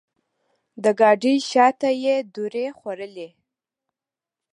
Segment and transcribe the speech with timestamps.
[0.83, 3.29] د ګاډۍ شاته یې دورې خوړلې.